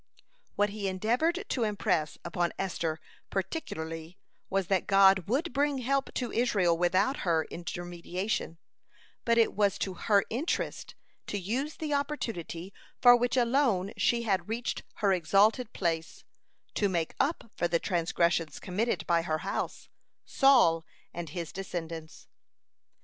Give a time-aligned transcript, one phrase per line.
[0.55, 4.17] What he endeavored to impress upon Esther particularly,
[4.49, 8.57] was that God would bring help to Israel without her intermediation,
[9.25, 10.95] but it was to her interest
[11.27, 16.23] to use the opportunity, for which alone she had reached her exalted place,
[16.73, 19.87] to make up for the transgressions committed by her house,
[20.25, 20.83] Saul
[21.13, 22.27] and his descendants.